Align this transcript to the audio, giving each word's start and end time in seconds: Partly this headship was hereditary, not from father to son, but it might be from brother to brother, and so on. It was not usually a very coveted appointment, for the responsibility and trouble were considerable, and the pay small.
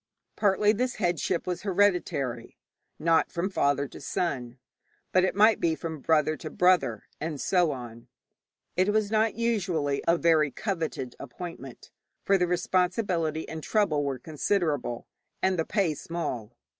Partly 0.35 0.71
this 0.73 0.95
headship 0.95 1.45
was 1.45 1.61
hereditary, 1.61 2.57
not 2.97 3.31
from 3.31 3.51
father 3.51 3.87
to 3.89 4.01
son, 4.01 4.57
but 5.11 5.23
it 5.23 5.35
might 5.35 5.59
be 5.59 5.75
from 5.75 5.99
brother 5.99 6.35
to 6.37 6.49
brother, 6.49 7.03
and 7.19 7.39
so 7.39 7.69
on. 7.71 8.07
It 8.75 8.89
was 8.89 9.11
not 9.11 9.35
usually 9.35 10.03
a 10.07 10.17
very 10.17 10.49
coveted 10.49 11.15
appointment, 11.19 11.91
for 12.23 12.39
the 12.39 12.47
responsibility 12.47 13.47
and 13.47 13.61
trouble 13.61 14.03
were 14.03 14.17
considerable, 14.17 15.07
and 15.39 15.59
the 15.59 15.65
pay 15.65 15.93
small. 15.93 16.57